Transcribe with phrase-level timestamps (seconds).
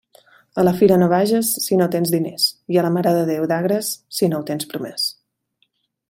[0.61, 3.45] A la fira no vages si no tens diners, i a la Mare de Déu
[3.51, 5.05] d'Agres si no ho tens promés.